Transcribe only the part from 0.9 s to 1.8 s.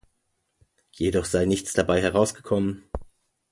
Jedoch sei nichts